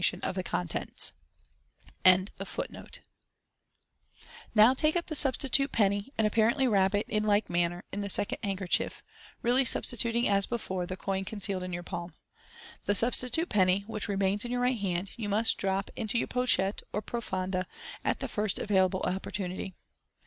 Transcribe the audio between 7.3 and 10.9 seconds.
manner, in the second handkei chief, really substitut ing as before